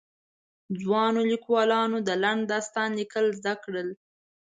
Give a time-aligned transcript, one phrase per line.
[0.79, 3.89] ځوانو ليکوالو د لنډ داستان ليکل زده کړل.